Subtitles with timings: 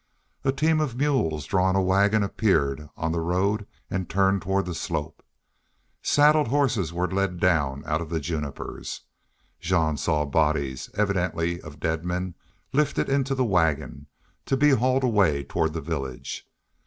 [0.43, 4.73] A team of mules, drawing a wagon, appeared on the road, and turned toward the
[4.73, 5.21] slope.
[6.01, 9.01] Saddled horses were led down out of the junipers.
[9.59, 12.33] Jean saw bodies, evidently of dead men,
[12.73, 14.07] lifted into the wagon,
[14.47, 16.47] to be hauled away toward the village.